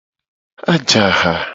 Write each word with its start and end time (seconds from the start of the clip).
Aje 0.73 0.99
aha. 1.11 1.33